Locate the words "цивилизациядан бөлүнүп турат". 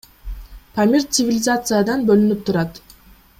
1.17-2.81